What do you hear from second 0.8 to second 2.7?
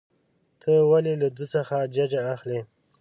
ولې له ده څخه ججه اخلې.